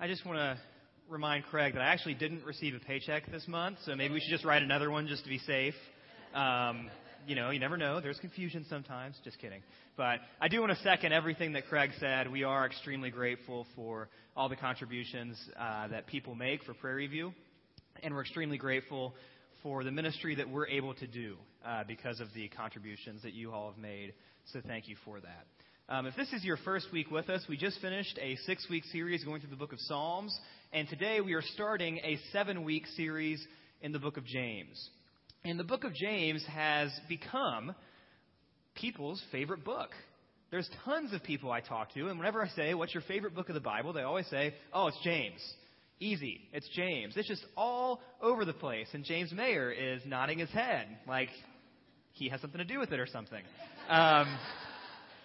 [0.00, 0.56] I just want to
[1.08, 4.30] remind Craig that I actually didn't receive a paycheck this month, so maybe we should
[4.30, 5.74] just write another one just to be safe.
[6.34, 6.88] Um,
[7.26, 8.00] you know, you never know.
[8.00, 9.16] There's confusion sometimes.
[9.24, 9.60] Just kidding.
[9.96, 12.30] But I do want to second everything that Craig said.
[12.30, 17.32] We are extremely grateful for all the contributions uh, that people make for Prairie View,
[18.00, 19.14] and we're extremely grateful
[19.64, 21.34] for the ministry that we're able to do
[21.66, 24.14] uh, because of the contributions that you all have made.
[24.52, 25.57] So thank you for that.
[25.90, 28.84] Um, if this is your first week with us, we just finished a six week
[28.92, 30.38] series going through the book of Psalms,
[30.70, 33.42] and today we are starting a seven week series
[33.80, 34.90] in the book of James.
[35.46, 37.74] And the book of James has become
[38.74, 39.88] people's favorite book.
[40.50, 43.48] There's tons of people I talk to, and whenever I say, What's your favorite book
[43.48, 43.94] of the Bible?
[43.94, 45.40] they always say, Oh, it's James.
[46.00, 46.42] Easy.
[46.52, 47.14] It's James.
[47.16, 48.88] It's just all over the place.
[48.92, 51.30] And James Mayer is nodding his head like
[52.12, 53.42] he has something to do with it or something.
[53.88, 54.38] Um,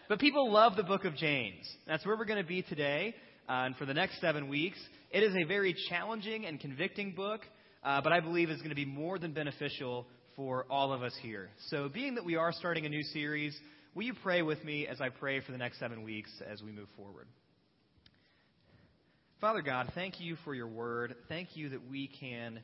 [0.09, 1.69] but people love the book of James.
[1.87, 3.15] That's where we're going to be today
[3.47, 4.77] uh, and for the next seven weeks.
[5.11, 7.41] It is a very challenging and convicting book,
[7.83, 11.13] uh, but I believe is going to be more than beneficial for all of us
[11.21, 11.49] here.
[11.69, 13.57] So, being that we are starting a new series,
[13.95, 16.71] will you pray with me as I pray for the next seven weeks as we
[16.71, 17.27] move forward?
[19.39, 21.15] Father God, thank you for your word.
[21.29, 22.59] Thank you that we can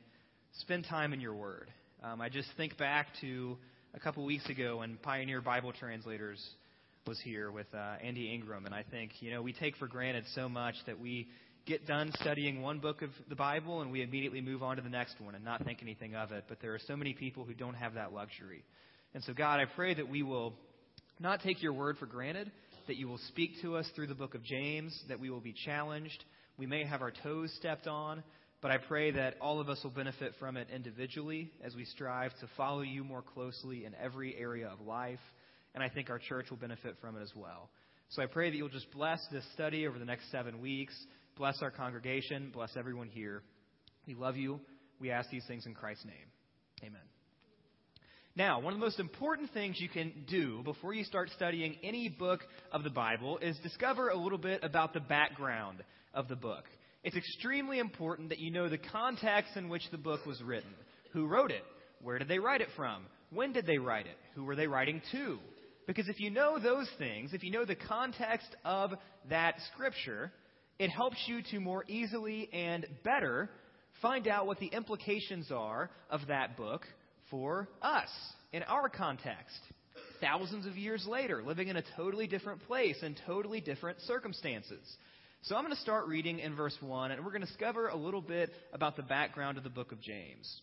[0.60, 1.70] spend time in your word.
[2.02, 3.56] Um, I just think back to
[3.94, 6.42] a couple weeks ago when Pioneer Bible Translators
[7.06, 10.24] was here with uh, Andy Ingram, and I think you know we take for granted
[10.34, 11.28] so much that we
[11.64, 14.90] get done studying one book of the Bible and we immediately move on to the
[14.90, 16.44] next one and not think anything of it.
[16.46, 18.64] But there are so many people who don't have that luxury,
[19.14, 20.52] and so God, I pray that we will
[21.18, 22.52] not take your word for granted,
[22.86, 25.54] that you will speak to us through the book of James, that we will be
[25.64, 26.22] challenged.
[26.58, 28.22] We may have our toes stepped on,
[28.60, 32.32] but I pray that all of us will benefit from it individually as we strive
[32.40, 35.18] to follow you more closely in every area of life
[35.74, 37.70] and I think our church will benefit from it as well.
[38.10, 40.94] So I pray that you'll just bless this study over the next seven weeks.
[41.36, 42.50] Bless our congregation.
[42.52, 43.42] Bless everyone here.
[44.06, 44.60] We love you.
[45.00, 46.14] We ask these things in Christ's name.
[46.82, 47.00] Amen.
[48.36, 52.08] Now, one of the most important things you can do before you start studying any
[52.08, 52.40] book
[52.72, 55.82] of the Bible is discover a little bit about the background
[56.14, 56.64] of the book.
[57.02, 60.70] It's extremely important that you know the context in which the book was written.
[61.12, 61.64] Who wrote it?
[62.02, 63.06] Where did they write it from?
[63.30, 64.16] When did they write it?
[64.34, 65.38] Who were they writing to?
[65.86, 68.92] Because if you know those things, if you know the context of
[69.28, 70.32] that scripture,
[70.78, 73.50] it helps you to more easily and better
[74.00, 76.86] find out what the implications are of that book
[77.30, 78.08] for us
[78.52, 79.58] in our context.
[80.20, 84.84] Thousands of years later, living in a totally different place and totally different circumstances.
[85.42, 87.96] So I'm going to start reading in verse 1, and we're going to discover a
[87.96, 90.60] little bit about the background of the book of James.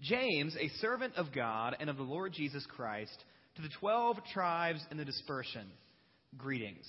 [0.00, 3.24] James, a servant of God and of the Lord Jesus Christ,
[3.58, 5.66] to the 12 tribes in the dispersion,
[6.36, 6.86] greetings.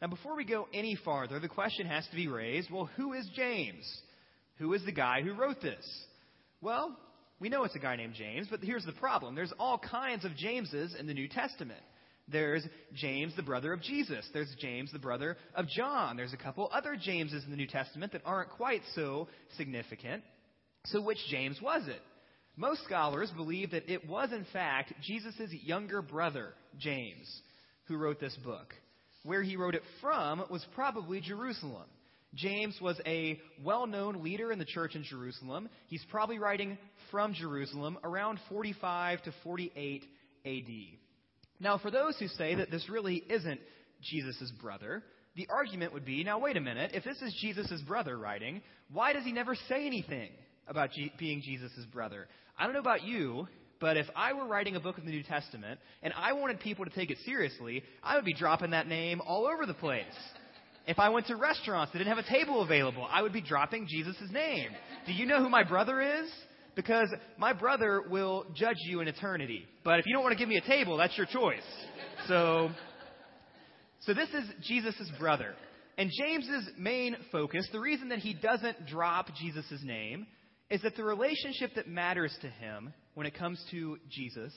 [0.00, 3.28] Now, before we go any farther, the question has to be raised well, who is
[3.36, 3.84] James?
[4.56, 5.84] Who is the guy who wrote this?
[6.62, 6.96] Well,
[7.38, 10.34] we know it's a guy named James, but here's the problem there's all kinds of
[10.36, 11.80] Jameses in the New Testament.
[12.28, 14.26] There's James, the brother of Jesus.
[14.32, 16.16] There's James, the brother of John.
[16.16, 19.28] There's a couple other Jameses in the New Testament that aren't quite so
[19.58, 20.22] significant.
[20.86, 22.00] So, which James was it?
[22.60, 27.26] Most scholars believe that it was, in fact, Jesus' younger brother, James,
[27.84, 28.74] who wrote this book.
[29.22, 31.86] Where he wrote it from was probably Jerusalem.
[32.34, 35.70] James was a well known leader in the church in Jerusalem.
[35.86, 36.76] He's probably writing
[37.10, 40.04] from Jerusalem around 45 to 48
[40.44, 40.98] AD.
[41.60, 43.60] Now, for those who say that this really isn't
[44.02, 45.02] Jesus' brother,
[45.34, 48.60] the argument would be now, wait a minute, if this is Jesus' brother writing,
[48.92, 50.28] why does he never say anything
[50.68, 52.28] about G- being Jesus' brother?
[52.60, 53.48] I don't know about you,
[53.80, 56.84] but if I were writing a book of the New Testament and I wanted people
[56.84, 60.04] to take it seriously, I would be dropping that name all over the place.
[60.86, 63.86] If I went to restaurants that didn't have a table available, I would be dropping
[63.88, 64.68] Jesus' name.
[65.06, 66.30] Do you know who my brother is?
[66.76, 69.64] Because my brother will judge you in eternity.
[69.82, 71.62] But if you don't want to give me a table, that's your choice.
[72.28, 72.68] So,
[74.00, 75.54] so this is Jesus' brother.
[75.96, 80.26] And James's main focus, the reason that he doesn't drop Jesus' name,
[80.70, 84.52] is that the relationship that matters to him when it comes to Jesus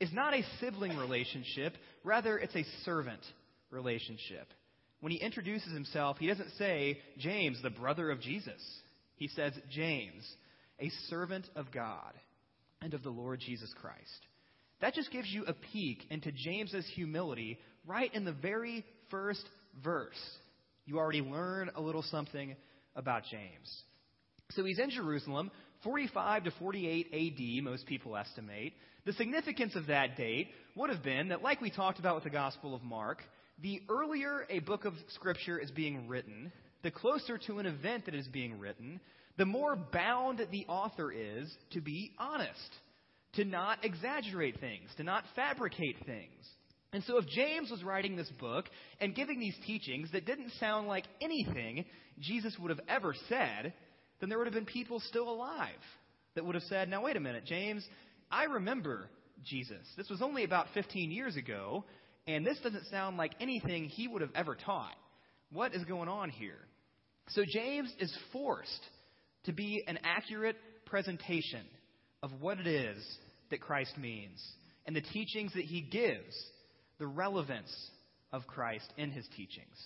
[0.00, 3.22] is not a sibling relationship, rather, it's a servant
[3.70, 4.48] relationship.
[5.00, 8.60] When he introduces himself, he doesn't say, James, the brother of Jesus.
[9.16, 10.24] He says, James,
[10.80, 12.12] a servant of God
[12.82, 14.26] and of the Lord Jesus Christ.
[14.80, 19.44] That just gives you a peek into James's humility right in the very first
[19.82, 20.20] verse.
[20.84, 22.56] You already learn a little something
[22.96, 23.82] about James.
[24.54, 25.50] So he's in Jerusalem,
[25.82, 28.74] 45 to 48 AD, most people estimate.
[29.04, 32.30] The significance of that date would have been that, like we talked about with the
[32.30, 33.22] Gospel of Mark,
[33.62, 36.52] the earlier a book of Scripture is being written,
[36.82, 39.00] the closer to an event that is being written,
[39.36, 42.78] the more bound the author is to be honest,
[43.34, 46.48] to not exaggerate things, to not fabricate things.
[46.92, 48.66] And so, if James was writing this book
[49.00, 51.84] and giving these teachings that didn't sound like anything
[52.20, 53.74] Jesus would have ever said,
[54.24, 55.68] then there would have been people still alive
[56.34, 57.86] that would have said, Now, wait a minute, James,
[58.30, 59.10] I remember
[59.44, 59.86] Jesus.
[59.98, 61.84] This was only about 15 years ago,
[62.26, 64.94] and this doesn't sound like anything he would have ever taught.
[65.52, 66.56] What is going on here?
[67.28, 68.80] So, James is forced
[69.44, 70.56] to be an accurate
[70.86, 71.66] presentation
[72.22, 72.96] of what it is
[73.50, 74.42] that Christ means
[74.86, 76.34] and the teachings that he gives,
[76.98, 77.70] the relevance
[78.32, 79.76] of Christ in his teachings.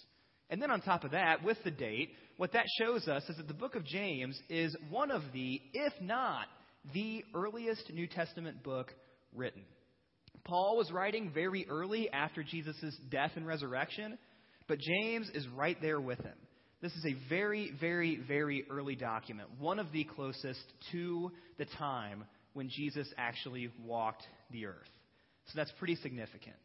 [0.50, 3.49] And then on top of that, with the date, what that shows us is that
[3.49, 6.47] the book of James is one of the, if not
[6.95, 8.93] the earliest New Testament book
[9.35, 9.62] written.
[10.45, 14.17] Paul was writing very early after Jesus' death and resurrection,
[14.67, 16.37] but James is right there with him.
[16.81, 20.62] This is a very, very, very early document, one of the closest
[20.93, 22.25] to the time
[22.55, 24.23] when Jesus actually walked
[24.53, 24.89] the earth.
[25.47, 26.56] So that's pretty significant.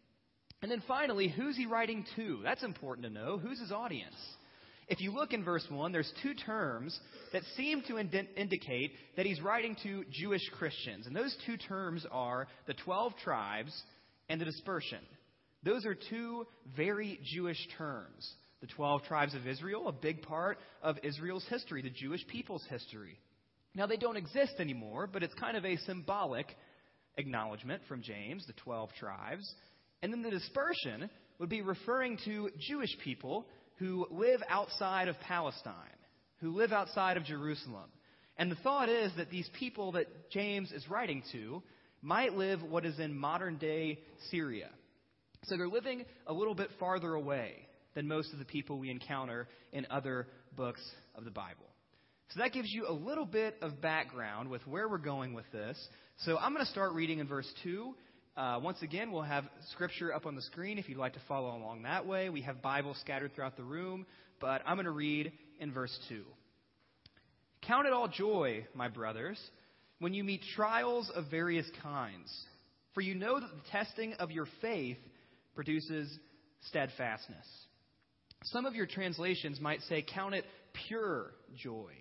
[0.64, 2.40] And then finally, who's he writing to?
[2.42, 3.38] That's important to know.
[3.38, 4.16] Who's his audience?
[4.88, 6.98] If you look in verse 1, there's two terms
[7.34, 11.06] that seem to ind- indicate that he's writing to Jewish Christians.
[11.06, 13.74] And those two terms are the 12 tribes
[14.30, 15.00] and the dispersion.
[15.64, 20.96] Those are two very Jewish terms the 12 tribes of Israel, a big part of
[21.04, 23.20] Israel's history, the Jewish people's history.
[23.76, 26.46] Now, they don't exist anymore, but it's kind of a symbolic
[27.18, 29.54] acknowledgement from James, the 12 tribes.
[30.04, 31.10] And then the dispersion
[31.40, 33.48] would be referring to Jewish people
[33.78, 35.74] who live outside of Palestine,
[36.42, 37.90] who live outside of Jerusalem.
[38.38, 41.64] And the thought is that these people that James is writing to
[42.02, 43.98] might live what is in modern day
[44.30, 44.70] Syria.
[45.46, 47.54] So they're living a little bit farther away
[47.96, 50.28] than most of the people we encounter in other
[50.58, 50.82] books
[51.16, 51.66] of the Bible.
[52.32, 55.78] So that gives you a little bit of background with where we're going with this.
[56.26, 57.96] So I'm going to start reading in verse 2.
[58.36, 61.56] Uh, once again, we'll have scripture up on the screen if you'd like to follow
[61.56, 62.30] along that way.
[62.30, 64.08] We have Bibles scattered throughout the room,
[64.42, 66.24] but I'm going to read in verse 2.
[67.62, 69.40] Count it all joy, my brothers,
[70.00, 72.34] when you meet trials of various kinds,
[72.96, 74.98] for you know that the testing of your faith
[75.54, 76.12] produces
[76.70, 77.46] steadfastness.
[78.46, 80.46] Some of your translations might say, Count it
[80.88, 81.92] pure joy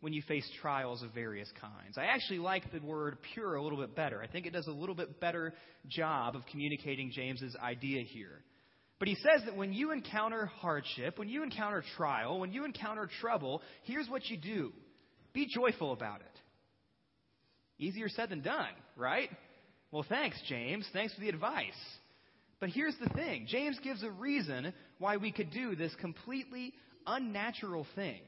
[0.00, 1.98] when you face trials of various kinds.
[1.98, 4.22] I actually like the word pure a little bit better.
[4.22, 5.52] I think it does a little bit better
[5.88, 8.42] job of communicating James's idea here.
[8.98, 13.08] But he says that when you encounter hardship, when you encounter trial, when you encounter
[13.20, 14.72] trouble, here's what you do
[15.32, 16.26] be joyful about it.
[17.78, 19.30] Easier said than done, right?
[19.90, 20.86] Well, thanks, James.
[20.92, 21.72] Thanks for the advice.
[22.60, 26.74] But here's the thing James gives a reason why we could do this completely
[27.06, 28.20] unnatural thing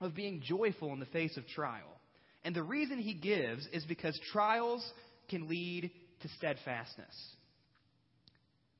[0.00, 2.00] of being joyful in the face of trial.
[2.44, 4.88] And the reason he gives is because trials
[5.28, 5.90] can lead
[6.22, 7.14] to steadfastness.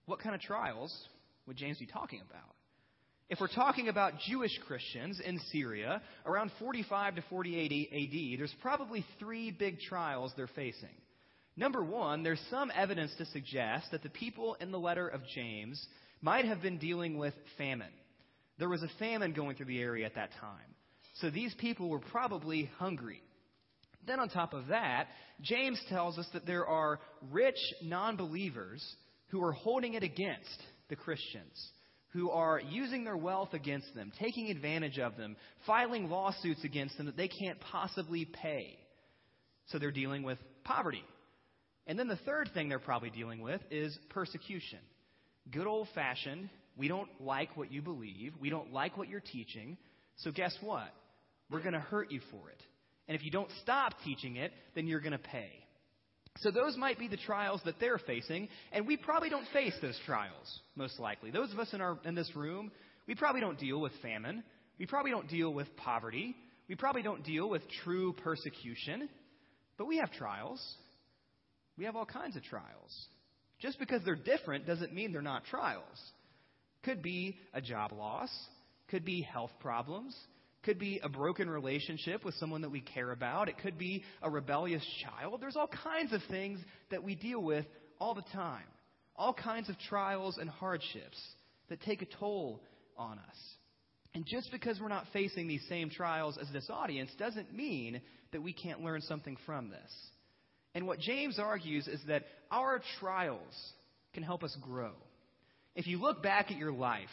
[0.07, 0.97] What kind of trials
[1.47, 2.55] would James be talking about?
[3.29, 9.05] If we're talking about Jewish Christians in Syria around 45 to 48 AD, there's probably
[9.19, 10.89] three big trials they're facing.
[11.55, 15.85] Number one, there's some evidence to suggest that the people in the letter of James
[16.23, 17.93] might have been dealing with famine.
[18.59, 20.75] There was a famine going through the area at that time.
[21.21, 23.23] So these people were probably hungry.
[24.07, 25.09] Then, on top of that,
[25.43, 27.01] James tells us that there are
[27.31, 28.85] rich non believers
[29.29, 31.71] who are holding it against the Christians,
[32.11, 37.07] who are using their wealth against them, taking advantage of them, filing lawsuits against them
[37.07, 38.79] that they can't possibly pay.
[39.67, 41.05] So they're dealing with poverty.
[41.87, 44.79] And then the third thing they're probably dealing with is persecution.
[45.51, 49.77] Good old fashioned, we don't like what you believe, we don't like what you're teaching,
[50.19, 50.93] so guess what?
[51.51, 52.63] We're going to hurt you for it.
[53.07, 55.51] And if you don't stop teaching it, then you're going to pay.
[56.41, 59.99] So those might be the trials that they're facing, and we probably don't face those
[60.07, 61.31] trials, most likely.
[61.31, 62.71] Those of us in, our, in this room,
[63.09, 64.45] we probably don't deal with famine.
[64.79, 66.37] We probably don't deal with poverty.
[66.69, 69.09] We probably don't deal with true persecution.
[69.79, 70.63] But we have trials.
[71.77, 73.07] We have all kinds of trials.
[73.61, 75.99] Just because they're different doesn't mean they're not trials.
[76.85, 78.31] Could be a job loss,
[78.89, 80.17] could be health problems,
[80.63, 84.31] could be a broken relationship with someone that we care about, it could be a
[84.31, 85.41] rebellious child.
[85.41, 86.61] There's all kinds of things
[86.91, 87.65] that we deal with
[87.99, 88.65] all the time.
[89.17, 91.19] All kinds of trials and hardships
[91.69, 92.63] that take a toll
[92.97, 93.37] on us.
[94.15, 98.01] And just because we're not facing these same trials as this audience doesn't mean
[98.33, 99.91] that we can't learn something from this.
[100.75, 103.73] And what James argues is that our trials
[104.15, 104.93] can help us grow.
[105.75, 107.09] If you look back at your life,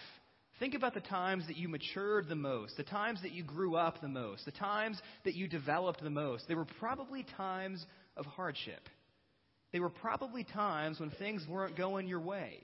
[0.60, 4.00] Think about the times that you matured the most, the times that you grew up
[4.00, 6.48] the most, the times that you developed the most.
[6.48, 7.86] They were probably times
[8.16, 8.88] of hardship.
[9.74, 12.60] They were probably times when things weren't going your way.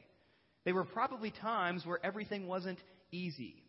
[0.64, 2.80] They were probably times where everything wasn't
[3.12, 3.62] easy.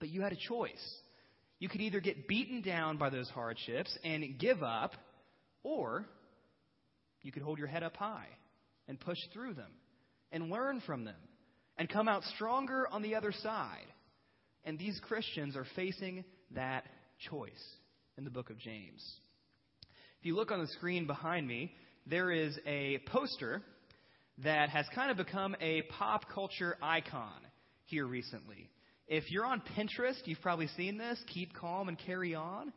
[0.00, 0.94] But you had a choice.
[1.58, 4.92] You could either get beaten down by those hardships and give up,
[5.62, 6.04] or
[7.22, 8.28] you could hold your head up high
[8.86, 9.70] and push through them
[10.30, 11.16] and learn from them
[11.78, 13.86] and come out stronger on the other side.
[14.64, 16.84] And these Christians are facing that
[17.30, 17.50] choice
[18.18, 19.02] in the book of James.
[20.20, 21.72] If you look on the screen behind me,
[22.06, 23.62] there is a poster
[24.42, 27.40] that has kind of become a pop culture icon
[27.84, 28.68] here recently.
[29.08, 32.72] If you're on Pinterest, you've probably seen this Keep Calm and Carry On.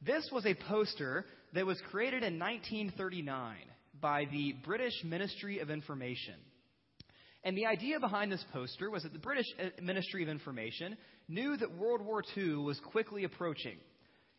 [0.00, 3.56] This was a poster that was created in 1939
[4.00, 6.34] by the British Ministry of Information.
[7.48, 10.98] And the idea behind this poster was that the British uh, Ministry of Information
[11.30, 13.78] knew that World War II was quickly approaching.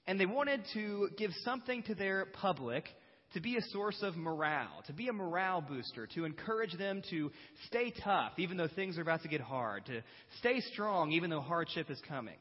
[0.05, 2.85] And they wanted to give something to their public
[3.33, 7.31] to be a source of morale, to be a morale booster, to encourage them to
[7.65, 10.03] stay tough even though things are about to get hard, to
[10.37, 12.37] stay strong even though hardship is coming.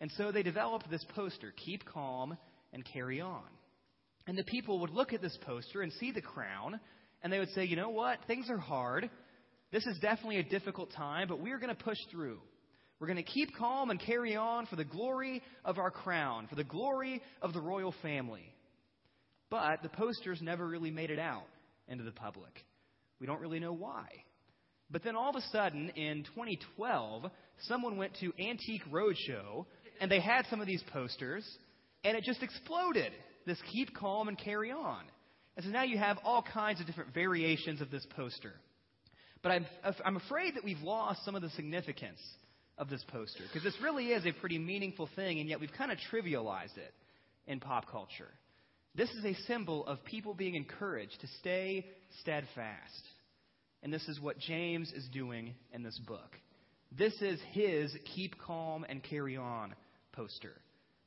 [0.00, 2.36] And so they developed this poster keep calm
[2.72, 3.44] and carry on.
[4.26, 6.80] And the people would look at this poster and see the crown,
[7.22, 8.18] and they would say, you know what?
[8.26, 9.08] Things are hard.
[9.72, 12.38] This is definitely a difficult time, but we are going to push through.
[13.00, 16.54] We're going to keep calm and carry on for the glory of our crown, for
[16.54, 18.54] the glory of the royal family.
[19.50, 21.46] But the posters never really made it out
[21.88, 22.64] into the public.
[23.18, 24.06] We don't really know why.
[24.90, 27.24] But then all of a sudden, in 2012,
[27.62, 29.64] someone went to Antique Roadshow
[30.00, 31.44] and they had some of these posters,
[32.04, 33.12] and it just exploded.
[33.46, 35.02] This keep calm and carry on.
[35.56, 38.52] And so now you have all kinds of different variations of this poster.
[39.42, 39.66] But I'm,
[40.04, 42.20] I'm afraid that we've lost some of the significance
[42.78, 45.90] of this poster because this really is a pretty meaningful thing, and yet we've kind
[45.90, 46.94] of trivialized it
[47.46, 48.30] in pop culture.
[48.94, 51.86] This is a symbol of people being encouraged to stay
[52.20, 53.04] steadfast.
[53.82, 56.38] And this is what James is doing in this book.
[56.96, 59.74] This is his keep calm and carry on
[60.12, 60.52] poster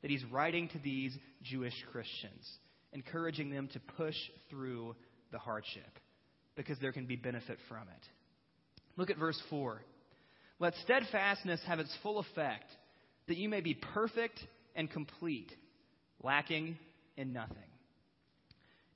[0.02, 2.48] that he's writing to these Jewish Christians,
[2.92, 4.16] encouraging them to push
[4.50, 4.96] through
[5.32, 6.00] the hardship
[6.56, 8.08] because there can be benefit from it.
[8.98, 9.82] Look at verse 4.
[10.60, 12.66] Let steadfastness have its full effect,
[13.28, 14.40] that you may be perfect
[14.76, 15.52] and complete,
[16.24, 16.78] lacking
[17.18, 17.58] in nothing.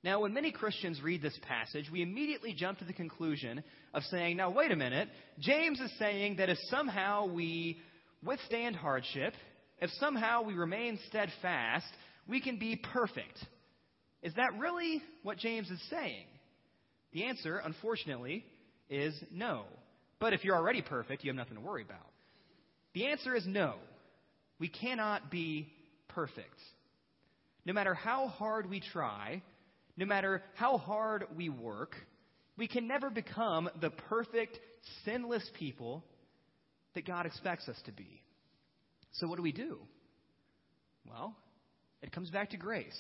[0.01, 3.62] Now, when many Christians read this passage, we immediately jump to the conclusion
[3.94, 5.10] of saying, now, wait a minute.
[5.39, 7.82] James is saying that if somehow we
[8.24, 9.34] withstand hardship,
[9.82, 11.88] if somehow we remain steadfast,
[12.29, 13.38] we can be perfect.
[14.24, 16.25] Is that really what James is saying?
[17.12, 18.46] The answer, unfortunately,
[18.89, 19.65] is no.
[20.20, 22.08] But if you're already perfect, you have nothing to worry about.
[22.94, 23.76] The answer is no.
[24.60, 25.72] We cannot be
[26.10, 26.60] perfect.
[27.66, 29.42] No matter how hard we try,
[29.96, 31.96] no matter how hard we work,
[32.58, 34.60] we can never become the perfect,
[35.06, 36.04] sinless people
[36.96, 38.22] that God expects us to be.
[39.14, 39.78] So, what do we do?
[41.08, 41.36] Well,
[42.02, 42.98] it comes back to grace.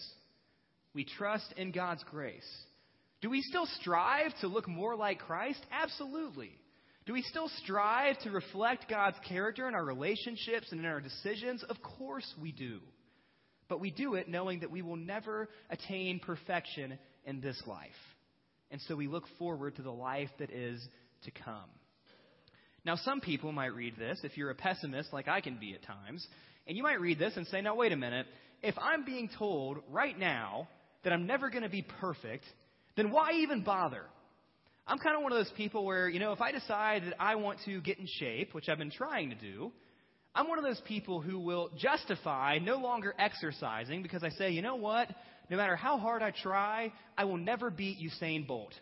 [0.93, 2.47] We trust in God's grace.
[3.21, 5.59] Do we still strive to look more like Christ?
[5.71, 6.51] Absolutely.
[7.09, 11.63] Do we still strive to reflect God's character in our relationships and in our decisions?
[11.67, 12.81] Of course we do.
[13.67, 17.89] But we do it knowing that we will never attain perfection in this life.
[18.69, 20.87] And so we look forward to the life that is
[21.23, 21.71] to come.
[22.85, 25.81] Now, some people might read this, if you're a pessimist like I can be at
[25.81, 26.23] times,
[26.67, 28.27] and you might read this and say, now, wait a minute.
[28.61, 30.67] If I'm being told right now
[31.03, 32.45] that I'm never going to be perfect,
[32.95, 34.03] then why even bother?
[34.89, 37.35] I'm kind of one of those people where, you know, if I decide that I
[37.35, 39.71] want to get in shape, which I've been trying to do,
[40.33, 44.63] I'm one of those people who will justify no longer exercising because I say, you
[44.63, 45.07] know what?
[45.51, 48.73] No matter how hard I try, I will never beat Usain Bolt.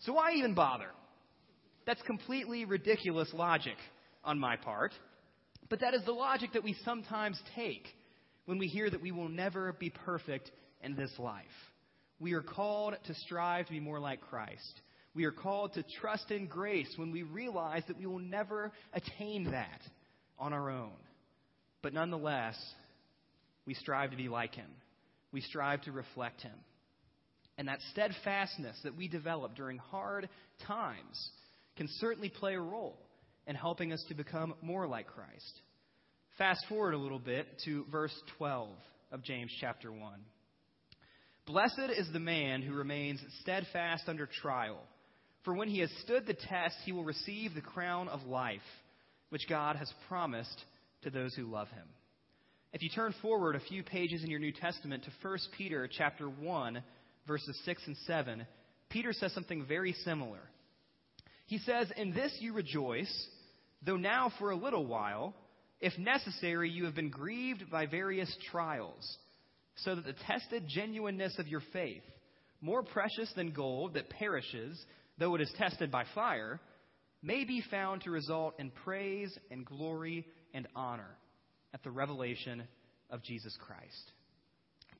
[0.00, 0.90] So why even bother?
[1.86, 3.76] That's completely ridiculous logic
[4.22, 4.92] on my part.
[5.70, 7.86] But that is the logic that we sometimes take
[8.44, 10.50] when we hear that we will never be perfect
[10.82, 11.46] in this life.
[12.18, 14.82] We are called to strive to be more like Christ.
[15.14, 19.50] We are called to trust in grace when we realize that we will never attain
[19.50, 19.82] that
[20.38, 20.92] on our own.
[21.82, 22.56] But nonetheless,
[23.66, 24.70] we strive to be like him.
[25.32, 26.54] We strive to reflect him.
[27.58, 30.28] And that steadfastness that we develop during hard
[30.66, 31.30] times
[31.76, 32.98] can certainly play a role
[33.46, 35.60] in helping us to become more like Christ.
[36.38, 38.70] Fast forward a little bit to verse 12
[39.12, 40.00] of James chapter 1.
[41.46, 44.78] Blessed is the man who remains steadfast under trial,
[45.44, 48.60] for when he has stood the test, he will receive the crown of life
[49.30, 50.64] which God has promised
[51.02, 51.86] to those who love him.
[52.72, 56.28] If you turn forward a few pages in your New Testament to 1 Peter chapter
[56.28, 56.82] 1
[57.26, 58.46] verses 6 and 7,
[58.90, 60.40] Peter says something very similar.
[61.46, 63.28] He says, "In this you rejoice,
[63.82, 65.34] though now for a little while,
[65.80, 69.18] if necessary, you have been grieved by various trials,
[69.76, 72.04] so that the tested genuineness of your faith,
[72.60, 74.84] more precious than gold that perishes,
[75.20, 76.58] though it is tested by fire,
[77.22, 81.16] may be found to result in praise and glory and honor
[81.72, 82.64] at the revelation
[83.10, 84.12] of Jesus Christ.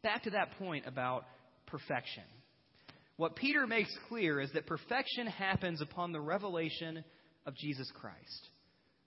[0.03, 1.25] Back to that point about
[1.67, 2.23] perfection.
[3.17, 7.03] What Peter makes clear is that perfection happens upon the revelation
[7.47, 8.49] of Jesus Christ.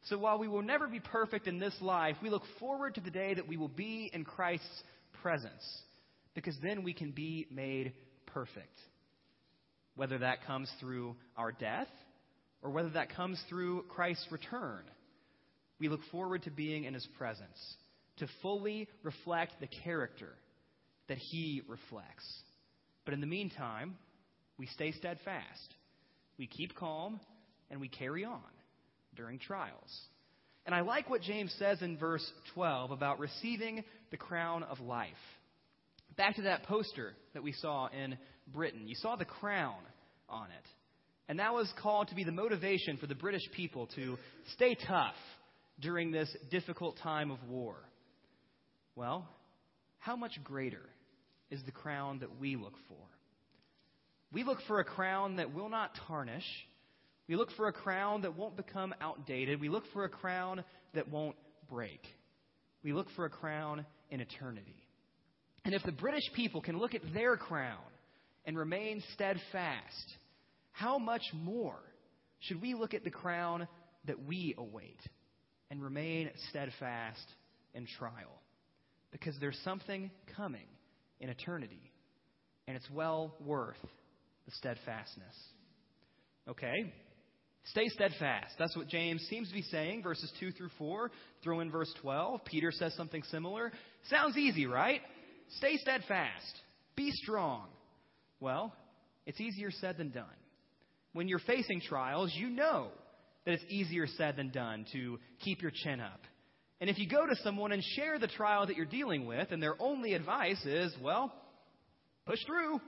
[0.06, 3.10] So while we will never be perfect in this life, we look forward to the
[3.12, 4.84] day that we will be in Christ's
[5.22, 5.64] presence,
[6.36, 7.94] because then we can be made
[8.26, 8.78] perfect.
[9.96, 11.88] Whether that comes through our death
[12.64, 14.84] or whether that comes through Christ's return.
[15.80, 17.76] We look forward to being in his presence,
[18.18, 20.30] to fully reflect the character
[21.10, 22.26] that he reflects.
[23.06, 23.98] But in the meantime,
[24.58, 25.76] we stay steadfast,
[26.40, 27.20] we keep calm,
[27.70, 28.42] and we carry on
[29.16, 30.00] during trials.
[30.66, 35.10] And I like what James says in verse 12 about receiving the crown of life.
[36.18, 38.18] Back to that poster that we saw in
[38.48, 38.88] Britain.
[38.88, 39.80] You saw the crown
[40.30, 40.68] on it.
[41.28, 44.18] And that was called to be the motivation for the British people to
[44.54, 45.16] stay tough
[45.80, 47.76] during this difficult time of war.
[48.96, 49.28] Well,
[50.00, 50.82] how much greater
[51.50, 52.98] is the crown that we look for?
[54.32, 56.46] We look for a crown that will not tarnish.
[57.28, 59.62] We look for a crown that won't become outdated.
[59.62, 61.38] We look for a crown that won't
[61.70, 62.02] break.
[62.84, 64.83] We look for a crown in eternity.
[65.66, 67.78] And if the British people can look at their crown
[68.46, 70.14] and remain steadfast,
[70.72, 71.80] how much more
[72.40, 73.68] should we look at the crown
[74.06, 75.00] that we await
[75.72, 77.26] and remain steadfast
[77.74, 78.42] in trial?
[79.12, 80.68] Because there's something coming
[81.20, 81.92] in eternity,
[82.68, 83.78] and it's well worth
[84.46, 85.36] the steadfastness.
[86.50, 86.92] Okay?
[87.66, 88.56] Stay steadfast.
[88.60, 91.12] That's what James seems to be saying, verses 2 through 4.
[91.44, 92.44] Throw in verse 12.
[92.44, 93.72] Peter says something similar.
[94.10, 95.00] Sounds easy, right?
[95.58, 96.62] Stay steadfast.
[96.96, 97.68] Be strong.
[98.40, 98.74] Well,
[99.26, 100.26] it's easier said than done
[101.14, 102.90] when you're facing trials, you know
[103.46, 106.20] that it's easier said than done to keep your chin up.
[106.82, 109.62] And if you go to someone and share the trial that you're dealing with, and
[109.62, 111.34] their only advice is, well,
[112.26, 112.82] push through,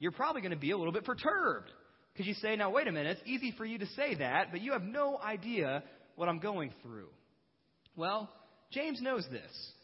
[0.00, 1.70] you're probably going to be a little bit perturbed.
[2.12, 4.60] Because you say, now, wait a minute, it's easy for you to say that, but
[4.60, 5.82] you have no idea
[6.16, 7.08] what I'm going through.
[7.96, 8.30] Well,
[8.72, 9.72] James knows this,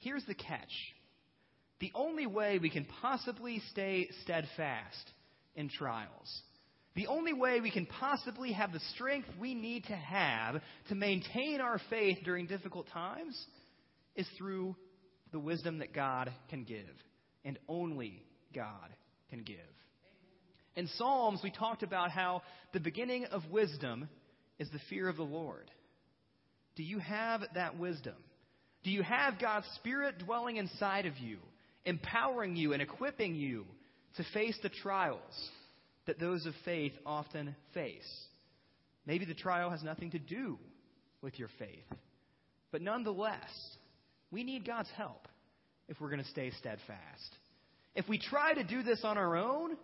[0.00, 0.72] Here's the catch
[1.80, 5.12] the only way we can possibly stay steadfast
[5.54, 6.42] in trials.
[6.94, 11.60] The only way we can possibly have the strength we need to have to maintain
[11.60, 13.40] our faith during difficult times
[14.14, 14.76] is through
[15.32, 16.84] the wisdom that God can give,
[17.44, 18.22] and only
[18.54, 18.90] God
[19.30, 19.56] can give.
[20.76, 24.08] In Psalms, we talked about how the beginning of wisdom
[24.58, 25.70] is the fear of the Lord.
[26.76, 28.16] Do you have that wisdom?
[28.82, 31.38] Do you have God's Spirit dwelling inside of you,
[31.84, 33.66] empowering you and equipping you
[34.16, 35.50] to face the trials
[36.06, 38.24] that those of faith often face.
[39.06, 40.58] Maybe the trial has nothing to do
[41.22, 41.84] with your faith.
[42.72, 43.48] But nonetheless,
[44.30, 45.28] we need God's help
[45.88, 47.36] if we're going to stay steadfast.
[47.94, 49.76] If we try to do this on our own,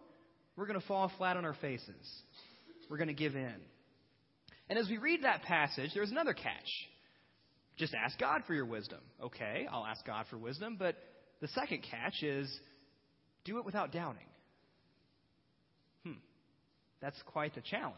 [0.57, 1.95] we're going to fall flat on our faces.
[2.89, 3.55] We're going to give in.
[4.69, 6.89] And as we read that passage, there's another catch.
[7.77, 9.01] Just ask God for your wisdom.
[9.23, 10.97] Okay, I'll ask God for wisdom, but
[11.41, 12.51] the second catch is
[13.45, 14.27] do it without doubting.
[16.05, 16.19] Hmm,
[17.01, 17.95] that's quite the challenge.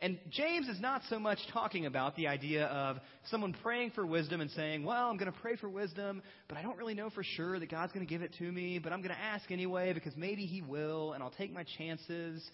[0.00, 2.98] And James is not so much talking about the idea of
[3.30, 6.62] someone praying for wisdom and saying, Well, I'm going to pray for wisdom, but I
[6.62, 9.00] don't really know for sure that God's going to give it to me, but I'm
[9.00, 12.46] going to ask anyway because maybe He will, and I'll take my chances.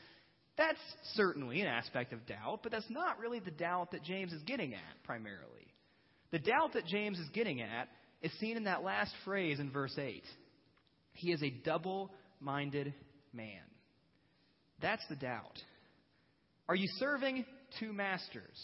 [0.58, 0.78] That's
[1.14, 4.74] certainly an aspect of doubt, but that's not really the doubt that James is getting
[4.74, 5.59] at primarily.
[6.32, 7.88] The doubt that James is getting at
[8.22, 10.22] is seen in that last phrase in verse 8.
[11.12, 12.94] He is a double minded
[13.32, 13.62] man.
[14.80, 15.58] That's the doubt.
[16.68, 17.44] Are you serving
[17.78, 18.58] two masters?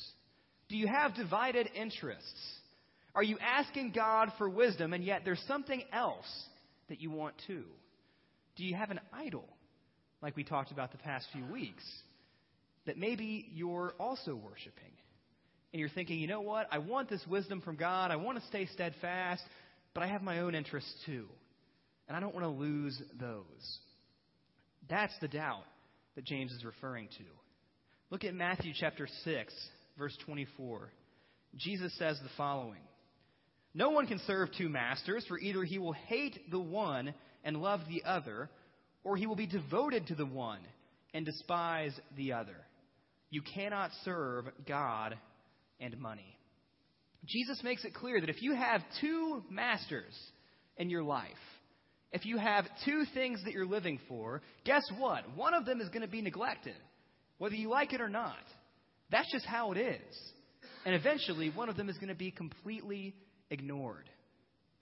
[0.69, 2.59] Do you have divided interests?
[3.15, 6.27] Are you asking God for wisdom and yet there's something else
[6.89, 7.65] that you want too?
[8.57, 9.45] Do you have an idol,
[10.23, 11.85] like we talked about the past few weeks,
[12.87, 14.96] that maybe you're also worshiping?
[15.73, 16.69] And you're thinking, you know what?
[16.71, 18.11] I want this wisdom from God.
[18.11, 19.43] I want to stay steadfast,
[19.95, 21.27] but I have my own interests too.
[22.09, 23.79] And I don't want to lose those.
[24.89, 25.65] That's the doubt
[26.15, 27.25] that James is referring to.
[28.11, 29.55] Look at Matthew chapter 6,
[29.99, 30.93] verse 24.
[31.57, 32.83] Jesus says the following
[33.75, 37.13] No one can serve two masters, for either he will hate the one
[37.45, 38.49] and love the other,
[39.03, 40.61] or he will be devoted to the one
[41.15, 42.57] and despise the other.
[43.31, 45.17] You cannot serve God
[45.81, 46.39] and money.
[47.27, 50.15] Jesus makes it clear that if you have two masters
[50.77, 51.31] in your life,
[52.13, 55.25] if you have two things that you're living for, guess what?
[55.35, 56.77] One of them is going to be neglected,
[57.39, 58.37] whether you like it or not.
[59.11, 60.33] That's just how it is.
[60.85, 63.15] And eventually, one of them is going to be completely
[63.51, 64.09] ignored.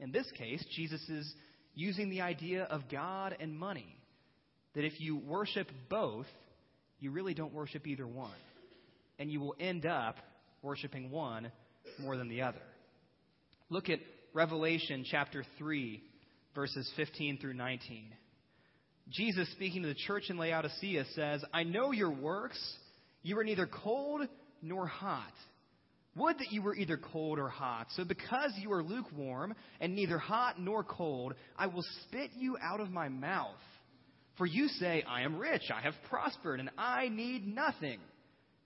[0.00, 1.34] In this case, Jesus is
[1.74, 3.96] using the idea of God and money.
[4.74, 6.26] That if you worship both,
[7.00, 8.30] you really don't worship either one.
[9.18, 10.16] And you will end up
[10.64, 11.52] worshiping one
[12.00, 12.62] more than the other.
[13.68, 14.00] Look at
[14.32, 16.02] Revelation chapter 3,
[16.54, 18.06] verses 15 through 19.
[19.10, 22.58] Jesus, speaking to the church in Laodicea, says, I know your works.
[23.22, 24.22] You are neither cold
[24.62, 25.32] nor hot.
[26.16, 27.88] Would that you were either cold or hot.
[27.96, 32.80] So because you are lukewarm and neither hot nor cold, I will spit you out
[32.80, 33.56] of my mouth.
[34.38, 38.00] For you say, I am rich, I have prospered, and I need nothing,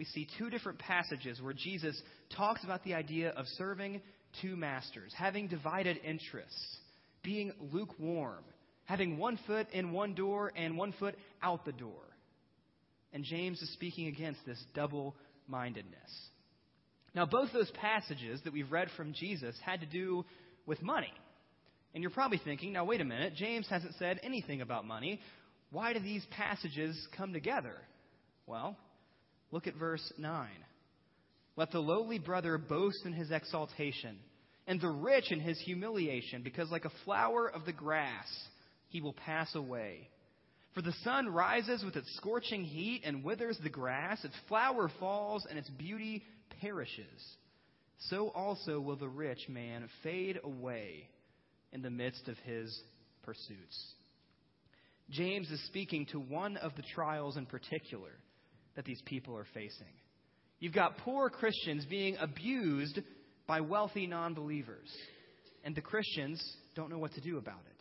[0.00, 2.00] We see two different passages where Jesus
[2.34, 4.00] talks about the idea of serving
[4.40, 6.78] two masters, having divided interests
[7.22, 8.42] being lukewarm,
[8.86, 12.00] having one foot in one door and one foot out the door.
[13.12, 16.10] And James is speaking against this double mindedness.
[17.14, 20.24] Now, both those passages that we've read from Jesus had to do
[20.64, 21.12] with money.
[21.92, 25.20] And you're probably thinking, now, wait a minute, James hasn't said anything about money.
[25.70, 27.74] Why do these passages come together?
[28.46, 28.78] Well,
[29.50, 30.48] look at verse 9.
[31.56, 34.18] Let the lowly brother boast in his exaltation
[34.66, 38.28] and the rich in his humiliation, because like a flower of the grass,
[38.88, 40.08] he will pass away.
[40.74, 45.44] For the sun rises with its scorching heat and withers the grass, its flower falls,
[45.50, 46.22] and its beauty
[46.60, 47.36] perishes.
[48.08, 51.08] So also will the rich man fade away
[51.72, 52.80] in the midst of his
[53.22, 53.94] pursuits.
[55.10, 58.12] James is speaking to one of the trials in particular
[58.76, 59.92] that these people are facing.
[60.58, 63.00] You've got poor Christians being abused
[63.46, 64.88] by wealthy non believers.
[65.64, 66.42] And the Christians
[66.74, 67.76] don't know what to do about it.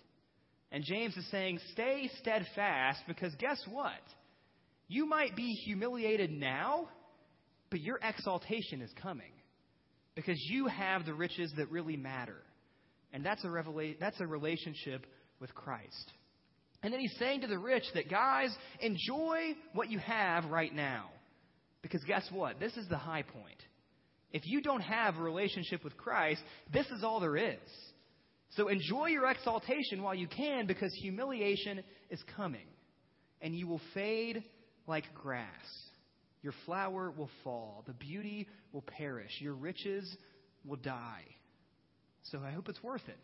[0.71, 3.91] And James is saying, stay steadfast because guess what?
[4.88, 6.89] You might be humiliated now,
[7.69, 9.32] but your exaltation is coming
[10.15, 12.41] because you have the riches that really matter.
[13.13, 15.06] And that's a, revela- that's a relationship
[15.39, 16.12] with Christ.
[16.82, 21.10] And then he's saying to the rich that, guys, enjoy what you have right now.
[21.82, 22.60] Because guess what?
[22.60, 23.62] This is the high point.
[24.32, 27.58] If you don't have a relationship with Christ, this is all there is.
[28.52, 32.68] So enjoy your exaltation while you can because humiliation is coming.
[33.42, 34.44] And you will fade
[34.88, 35.48] like grass.
[36.42, 37.84] Your flower will fall.
[37.88, 39.32] The beauty will perish.
[39.42, 40.15] Your riches
[40.65, 41.26] will die.
[42.24, 43.18] So I hope it's worth it,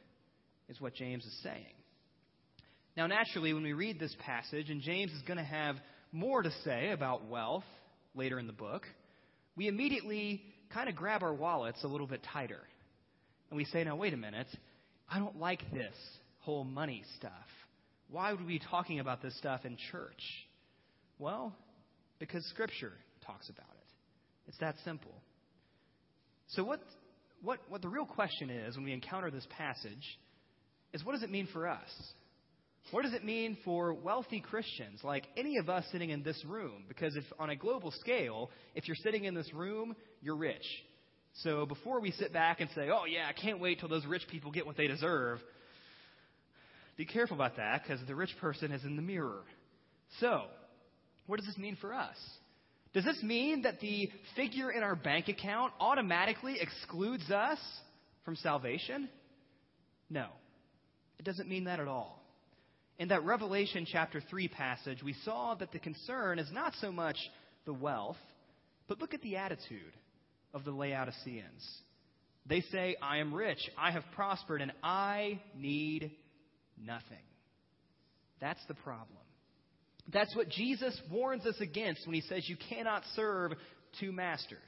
[0.70, 1.74] is what James is saying.
[2.98, 5.76] Now, naturally, when we read this passage, and James is going to have
[6.12, 7.66] more to say about wealth
[8.16, 8.84] later in the book,
[9.58, 10.42] we immediately
[10.74, 12.62] kind of grab our wallets a little bit tighter.
[13.50, 14.48] And we say, now, wait a minute.
[15.10, 15.96] I don't like this
[16.40, 17.32] whole money stuff.
[18.10, 20.22] Why would we be talking about this stuff in church?
[21.20, 21.54] Well,
[22.20, 22.94] because Scripture
[23.26, 23.88] talks about it.
[24.48, 25.14] It's that simple.
[26.50, 26.80] So, what,
[27.42, 30.18] what, what the real question is when we encounter this passage
[30.94, 31.90] is what does it mean for us?
[32.92, 36.84] What does it mean for wealthy Christians like any of us sitting in this room?
[36.88, 40.66] Because if on a global scale, if you're sitting in this room, you're rich.
[41.42, 44.24] So before we sit back and say, oh, yeah, I can't wait till those rich
[44.30, 45.40] people get what they deserve,
[46.96, 49.44] be careful about that because the rich person is in the mirror.
[50.20, 50.44] So,
[51.28, 52.16] what does this mean for us?
[52.94, 57.60] Does this mean that the figure in our bank account automatically excludes us
[58.24, 59.10] from salvation?
[60.10, 60.28] No.
[61.20, 62.25] It doesn't mean that at all.
[62.98, 67.18] In that Revelation chapter 3 passage, we saw that the concern is not so much
[67.66, 68.18] the wealth,
[68.88, 69.94] but look at the attitude
[70.54, 71.82] of the Laodiceans.
[72.46, 76.12] They say, I am rich, I have prospered, and I need
[76.82, 77.18] nothing.
[78.40, 79.20] That's the problem.
[80.14, 83.54] That's what Jesus warns us against when he says you cannot serve
[84.00, 84.60] two masters.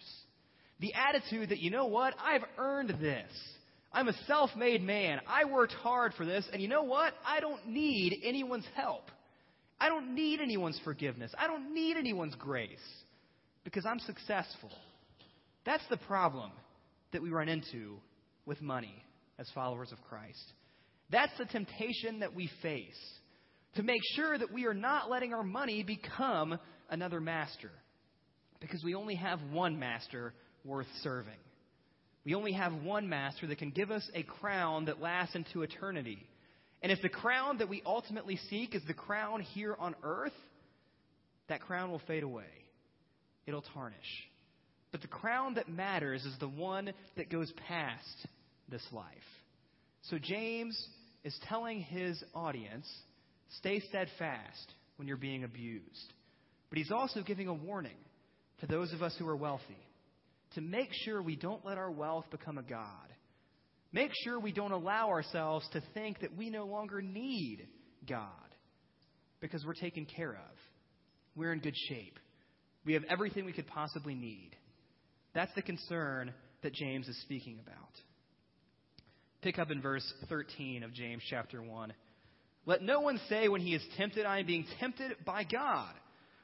[0.79, 3.31] The attitude that, you know what, I've earned this.
[3.97, 5.19] I'm a self made man.
[5.27, 7.15] I worked hard for this, and you know what?
[7.25, 9.09] I don't need anyone's help.
[9.79, 11.31] I don't need anyone's forgiveness.
[11.35, 12.77] I don't need anyone's grace
[13.63, 14.69] because I'm successful.
[15.65, 16.51] That's the problem
[17.11, 17.97] that we run into
[18.45, 19.03] with money
[19.39, 20.53] as followers of Christ.
[21.09, 22.99] That's the temptation that we face
[23.77, 26.59] to make sure that we are not letting our money become
[26.91, 27.71] another master.
[28.59, 31.33] Because we only have one master worth serving.
[32.27, 36.27] We only have one master that can give us a crown that lasts into eternity.
[36.81, 40.33] And if the crown that we ultimately seek is the crown here on earth,
[41.47, 42.43] that crown will fade away.
[43.45, 43.95] It'll tarnish.
[44.91, 48.27] But the crown that matters is the one that goes past
[48.67, 49.05] this life.
[50.09, 50.77] So James
[51.23, 52.85] is telling his audience
[53.59, 56.13] Stay steadfast when you're being abused.
[56.67, 57.95] But he's also giving a warning
[58.59, 59.77] to those of us who are wealthy
[60.55, 63.07] to make sure we don't let our wealth become a God.
[63.91, 67.67] Make sure we don't allow ourselves to think that we no longer need
[68.07, 68.29] God
[69.39, 70.57] because we're taken care of.
[71.35, 72.19] We're in good shape.
[72.85, 74.51] We have everything we could possibly need.
[75.33, 76.33] That's the concern
[76.63, 77.91] that James is speaking about.
[79.41, 81.93] Pick up in verse 13 of James chapter 1.
[82.65, 85.93] Let no one say when he is tempted, I am being tempted by God.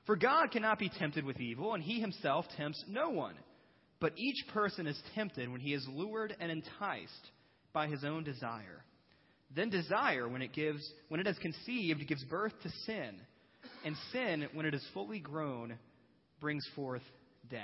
[0.06, 3.36] For God cannot be tempted with evil, and he himself tempts no one.
[4.04, 7.32] But each person is tempted when he is lured and enticed
[7.72, 8.84] by his own desire.
[9.56, 13.16] Then desire, when it gives, when it has conceived, gives birth to sin.
[13.86, 15.78] And sin, when it is fully grown,
[16.42, 17.02] brings forth
[17.50, 17.62] death.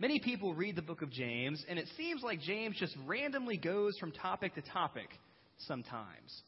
[0.00, 3.96] Many people read the book of James, and it seems like James just randomly goes
[4.00, 5.06] from topic to topic
[5.58, 6.42] sometimes.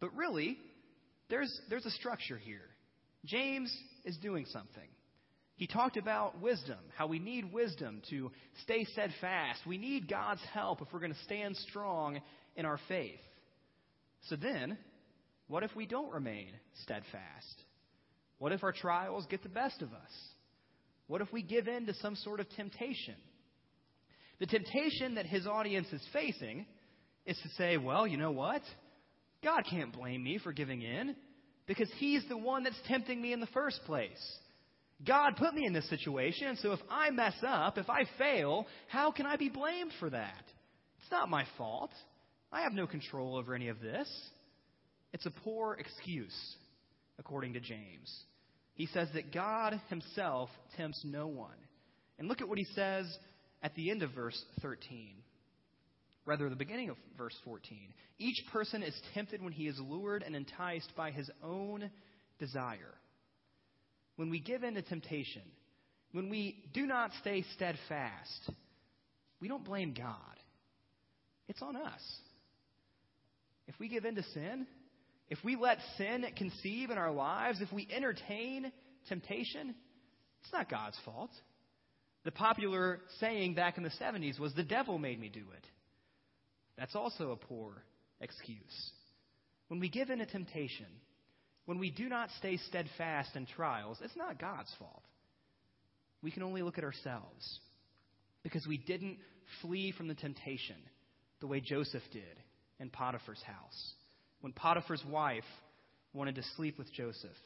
[0.00, 0.58] But really,
[1.30, 2.66] there's, there's a structure here.
[3.24, 3.72] James
[4.04, 4.88] is doing something.
[5.56, 8.30] He talked about wisdom, how we need wisdom to
[8.62, 9.60] stay steadfast.
[9.66, 12.20] We need God's help if we're going to stand strong
[12.56, 13.20] in our faith.
[14.28, 14.76] So then,
[15.48, 16.50] what if we don't remain
[16.82, 17.62] steadfast?
[18.38, 20.10] What if our trials get the best of us?
[21.06, 23.14] What if we give in to some sort of temptation?
[24.40, 26.66] The temptation that his audience is facing
[27.24, 28.62] is to say, well, you know what?
[29.42, 31.14] God can't blame me for giving in
[31.66, 34.38] because He's the one that's tempting me in the first place.
[35.04, 39.10] God put me in this situation, so if I mess up, if I fail, how
[39.10, 40.44] can I be blamed for that?
[41.00, 41.90] It's not my fault.
[42.50, 44.08] I have no control over any of this.
[45.12, 46.56] It's a poor excuse,
[47.18, 48.10] according to James.
[48.74, 51.56] He says that God Himself tempts no one.
[52.18, 53.06] And look at what He says
[53.62, 55.10] at the end of verse 13
[56.26, 57.78] rather, the beginning of verse 14.
[58.18, 61.90] Each person is tempted when he is lured and enticed by his own
[62.38, 62.94] desire.
[64.16, 65.42] When we give in to temptation,
[66.12, 68.50] when we do not stay steadfast,
[69.40, 70.16] we don't blame God.
[71.48, 72.00] It's on us.
[73.68, 74.66] If we give in to sin,
[75.28, 78.72] if we let sin conceive in our lives, if we entertain
[79.08, 79.74] temptation,
[80.42, 81.30] it's not God's fault.
[82.24, 85.66] The popular saying back in the 70s was, the devil made me do it.
[86.78, 87.82] That's also a poor
[88.20, 88.90] excuse.
[89.68, 90.86] When we give in to temptation,
[91.66, 95.02] when we do not stay steadfast in trials, it's not God's fault.
[96.22, 97.60] We can only look at ourselves
[98.42, 99.18] because we didn't
[99.60, 100.76] flee from the temptation
[101.40, 102.22] the way Joseph did
[102.78, 103.94] in Potiphar's house.
[104.40, 105.44] When Potiphar's wife
[106.14, 107.36] wanted to sleep with Joseph,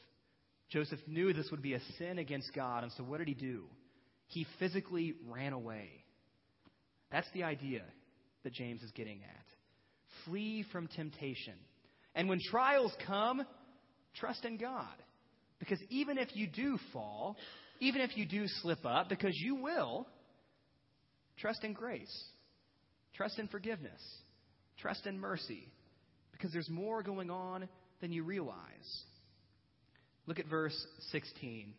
[0.69, 3.63] Joseph knew this would be a sin against God, and so what did he do?
[4.27, 5.89] He physically ran away.
[7.11, 7.81] That's the idea
[8.43, 9.45] that James is getting at.
[10.25, 11.55] Flee from temptation.
[12.15, 13.41] And when trials come,
[14.15, 14.87] trust in God.
[15.59, 17.37] Because even if you do fall,
[17.79, 20.07] even if you do slip up, because you will,
[21.37, 22.23] trust in grace.
[23.15, 24.01] Trust in forgiveness.
[24.79, 25.67] Trust in mercy.
[26.31, 27.67] Because there's more going on
[28.01, 28.57] than you realize.
[30.25, 30.75] Look at verse
[31.11, 31.73] 16,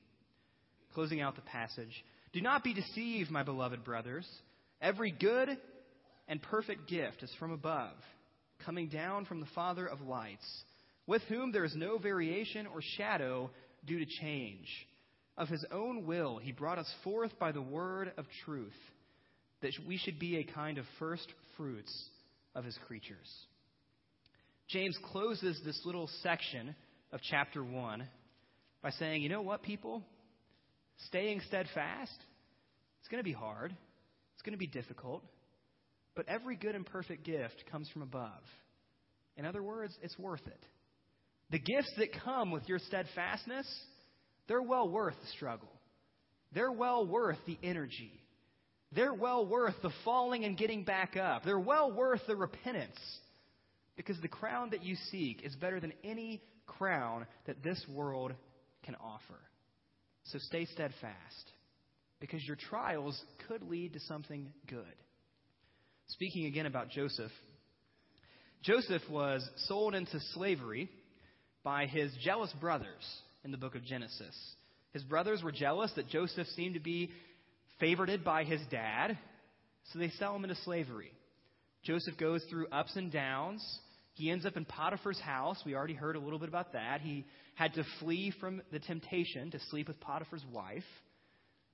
[0.94, 2.04] closing out the passage.
[2.32, 4.26] Do not be deceived, my beloved brothers.
[4.80, 5.56] Every good
[6.28, 7.94] and perfect gift is from above,
[8.64, 10.46] coming down from the Father of lights,
[11.06, 13.50] with whom there is no variation or shadow
[13.84, 14.66] due to change.
[15.36, 18.76] Of his own will, he brought us forth by the word of truth,
[19.62, 21.92] that we should be a kind of first fruits
[22.54, 23.28] of his creatures.
[24.68, 26.74] James closes this little section
[27.12, 28.06] of chapter 1
[28.82, 30.02] by saying, You know what, people?
[31.08, 32.16] Staying steadfast,
[33.00, 33.74] it's going to be hard,
[34.34, 35.22] it's going to be difficult,
[36.14, 38.42] but every good and perfect gift comes from above.
[39.36, 40.62] In other words, it's worth it.
[41.52, 43.66] The gifts that come with your steadfastness,
[44.48, 45.68] they're well worth the struggle.
[46.54, 48.12] They're well worth the energy.
[48.90, 51.44] They're well worth the falling and getting back up.
[51.44, 52.98] They're well worth the repentance.
[53.96, 58.32] Because the crown that you seek is better than any crown that this world
[58.84, 59.38] can offer.
[60.24, 61.52] So stay steadfast.
[62.18, 64.94] Because your trials could lead to something good.
[66.06, 67.32] Speaking again about Joseph,
[68.62, 70.88] Joseph was sold into slavery
[71.64, 73.04] by his jealous brothers
[73.44, 74.36] in the book of Genesis.
[74.92, 77.10] His brothers were jealous that Joseph seemed to be
[77.80, 79.18] favored by his dad,
[79.92, 81.12] so they sell him into slavery.
[81.82, 83.64] Joseph goes through ups and downs.
[84.14, 85.60] He ends up in Potiphar's house.
[85.64, 87.00] We already heard a little bit about that.
[87.00, 90.84] He had to flee from the temptation to sleep with Potiphar's wife.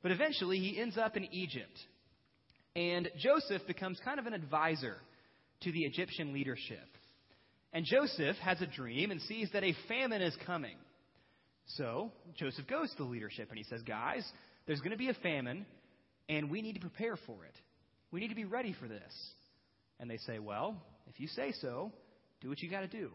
[0.03, 1.77] But eventually, he ends up in Egypt.
[2.77, 4.97] And Joseph becomes kind of an advisor
[5.63, 6.87] to the Egyptian leadership.
[7.79, 10.75] And Joseph has a dream and sees that a famine is coming.
[11.77, 14.29] So Joseph goes to the leadership and he says, Guys,
[14.67, 15.65] there's going to be a famine,
[16.29, 17.55] and we need to prepare for it.
[18.11, 19.13] We need to be ready for this.
[20.01, 20.75] And they say, Well,
[21.07, 21.93] if you say so,
[22.41, 23.13] do what you got to do.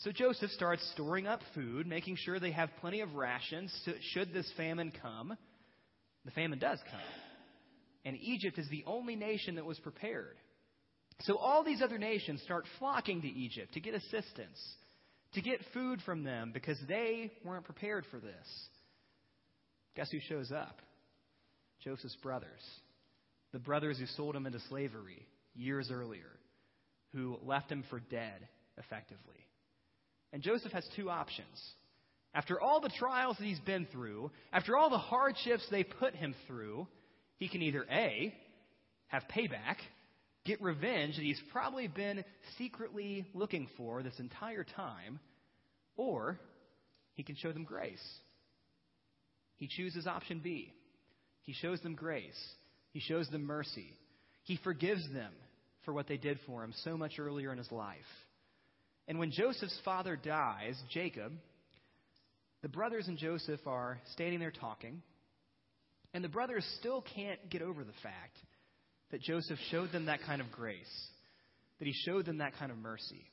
[0.00, 3.72] So Joseph starts storing up food, making sure they have plenty of rations
[4.12, 5.34] should this famine come.
[6.26, 7.00] The famine does come.
[8.04, 10.36] And Egypt is the only nation that was prepared.
[11.22, 14.58] So all these other nations start flocking to Egypt to get assistance,
[15.34, 18.68] to get food from them because they weren't prepared for this.
[19.96, 20.80] Guess who shows up?
[21.84, 22.48] Joseph's brothers.
[23.52, 26.30] The brothers who sold him into slavery years earlier,
[27.12, 29.34] who left him for dead, effectively.
[30.32, 31.60] And Joseph has two options.
[32.32, 36.34] After all the trials that he's been through, after all the hardships they put him
[36.46, 36.86] through,
[37.38, 38.32] he can either A,
[39.08, 39.76] have payback,
[40.50, 42.24] get revenge that he's probably been
[42.58, 45.20] secretly looking for this entire time,
[45.96, 46.40] or
[47.14, 48.02] he can show them grace.
[49.56, 50.72] He chooses option B.
[51.42, 52.38] He shows them grace.
[52.92, 53.96] He shows them mercy.
[54.42, 55.32] He forgives them
[55.84, 57.98] for what they did for him so much earlier in his life.
[59.06, 61.32] And when Joseph's father dies, Jacob,
[62.62, 65.00] the brothers and Joseph are standing there talking,
[66.12, 68.36] and the brothers still can't get over the fact
[69.10, 71.08] that Joseph showed them that kind of grace,
[71.78, 73.24] that he showed them that kind of mercy.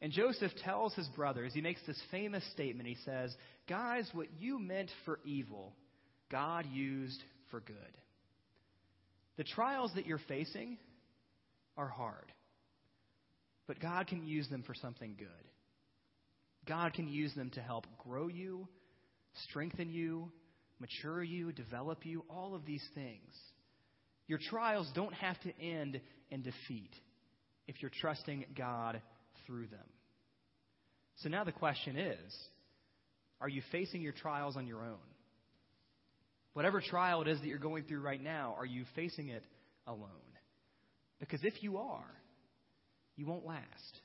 [0.00, 2.88] And Joseph tells his brothers, he makes this famous statement.
[2.88, 3.34] He says,
[3.68, 5.74] Guys, what you meant for evil,
[6.30, 7.20] God used
[7.50, 7.76] for good.
[9.36, 10.78] The trials that you're facing
[11.76, 12.32] are hard,
[13.66, 15.28] but God can use them for something good.
[16.66, 18.68] God can use them to help grow you,
[19.48, 20.30] strengthen you,
[20.80, 23.32] mature you, develop you, all of these things.
[24.28, 26.90] Your trials don't have to end in defeat
[27.66, 29.00] if you're trusting God
[29.46, 29.86] through them.
[31.16, 32.36] So now the question is
[33.40, 34.98] are you facing your trials on your own?
[36.52, 39.44] Whatever trial it is that you're going through right now, are you facing it
[39.86, 40.08] alone?
[41.20, 42.10] Because if you are,
[43.16, 44.00] you won't last.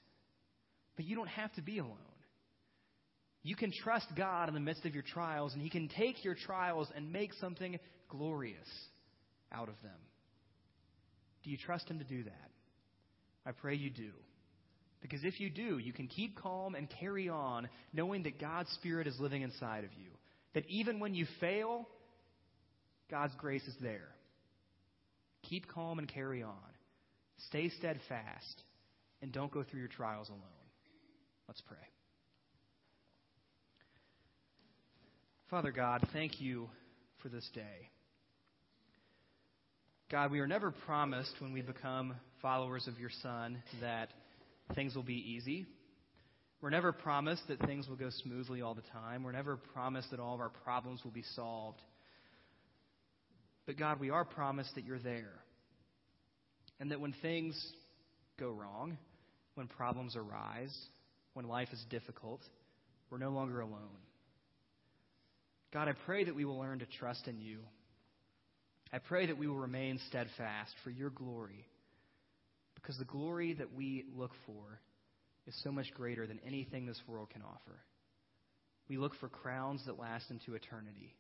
[0.96, 1.98] But you don't have to be alone.
[3.42, 6.36] You can trust God in the midst of your trials, and He can take your
[6.36, 8.68] trials and make something glorious
[9.52, 9.92] out of them.
[11.44, 12.50] Do you trust Him to do that?
[13.46, 14.12] I pray you do.
[15.02, 19.06] Because if you do, you can keep calm and carry on, knowing that God's Spirit
[19.06, 20.10] is living inside of you.
[20.54, 21.88] That even when you fail,
[23.12, 24.08] God's grace is there.
[25.50, 26.54] Keep calm and carry on.
[27.50, 28.64] Stay steadfast,
[29.22, 30.40] and don't go through your trials alone.
[31.50, 31.78] Let's pray.
[35.50, 36.70] Father God, thank you
[37.22, 37.90] for this day.
[40.14, 44.10] God, we are never promised when we become followers of your Son that
[44.76, 45.66] things will be easy.
[46.62, 49.24] We're never promised that things will go smoothly all the time.
[49.24, 51.82] We're never promised that all of our problems will be solved.
[53.66, 55.34] But God, we are promised that you're there.
[56.80, 57.60] And that when things
[58.40, 59.00] go wrong,
[59.56, 60.78] when problems arise,
[61.34, 62.42] when life is difficult,
[63.10, 63.98] we're no longer alone.
[65.74, 67.62] God, I pray that we will learn to trust in you.
[68.94, 71.66] I pray that we will remain steadfast for your glory,
[72.76, 74.80] because the glory that we look for
[75.48, 77.80] is so much greater than anything this world can offer.
[78.88, 81.16] We look for crowns that last into eternity.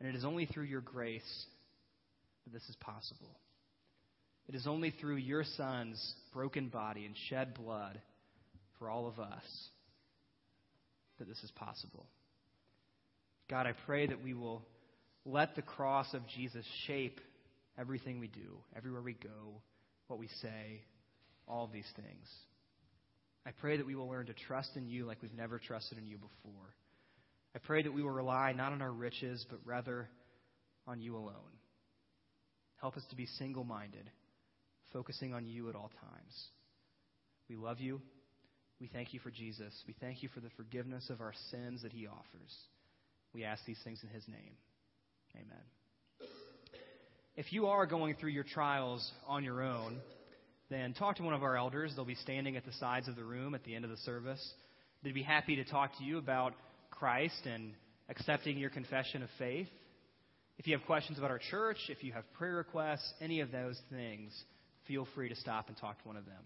[0.00, 1.46] And it is only through your grace
[2.44, 3.38] that this is possible.
[4.48, 8.00] It is only through your Son's broken body and shed blood
[8.78, 9.44] for all of us
[11.18, 12.06] that this is possible.
[13.48, 14.62] God, I pray that we will
[15.24, 17.20] let the cross of Jesus shape
[17.78, 19.62] everything we do, everywhere we go,
[20.08, 20.82] what we say,
[21.48, 22.28] all of these things.
[23.46, 26.06] I pray that we will learn to trust in you like we've never trusted in
[26.06, 26.74] you before.
[27.54, 30.08] I pray that we will rely not on our riches, but rather
[30.86, 31.58] on you alone.
[32.80, 34.10] Help us to be single minded,
[34.92, 36.48] focusing on you at all times.
[37.48, 38.00] We love you.
[38.80, 39.72] We thank you for Jesus.
[39.86, 42.54] We thank you for the forgiveness of our sins that he offers.
[43.32, 44.54] We ask these things in his name.
[45.36, 46.28] Amen.
[47.36, 49.98] If you are going through your trials on your own,
[50.70, 51.92] then talk to one of our elders.
[51.94, 54.52] They'll be standing at the sides of the room at the end of the service.
[55.02, 56.54] They'd be happy to talk to you about
[56.90, 57.72] Christ and
[58.08, 59.68] accepting your confession of faith.
[60.58, 63.80] If you have questions about our church, if you have prayer requests, any of those
[63.90, 64.32] things,
[64.86, 66.42] feel free to stop and talk to one of them.